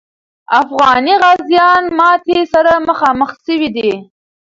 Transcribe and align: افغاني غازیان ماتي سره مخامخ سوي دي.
افغاني 0.61 1.13
غازیان 1.23 1.83
ماتي 1.97 2.39
سره 2.53 2.71
مخامخ 2.87 3.29
سوي 3.45 3.67
دي. 3.75 3.91